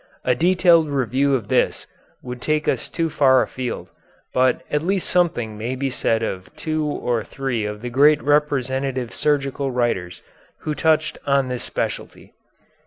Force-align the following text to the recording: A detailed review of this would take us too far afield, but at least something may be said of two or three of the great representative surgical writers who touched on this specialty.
A 0.25 0.33
detailed 0.33 0.89
review 0.89 1.35
of 1.35 1.47
this 1.47 1.85
would 2.23 2.41
take 2.41 2.67
us 2.67 2.89
too 2.89 3.07
far 3.07 3.43
afield, 3.43 3.89
but 4.33 4.63
at 4.71 4.81
least 4.81 5.07
something 5.07 5.59
may 5.59 5.75
be 5.75 5.91
said 5.91 6.23
of 6.23 6.49
two 6.55 6.83
or 6.83 7.23
three 7.23 7.65
of 7.65 7.83
the 7.83 7.89
great 7.91 8.19
representative 8.23 9.13
surgical 9.13 9.69
writers 9.69 10.23
who 10.61 10.73
touched 10.73 11.19
on 11.27 11.49
this 11.49 11.63
specialty. 11.63 12.33